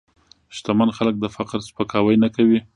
شتمن 0.55 0.89
خلک 0.97 1.15
د 1.19 1.25
فقر 1.35 1.59
سپکاوی 1.67 2.15
نه 2.23 2.29
کوي. 2.35 2.59